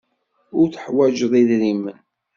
[0.59, 1.97] Ur teḥwajeḍ idrimen.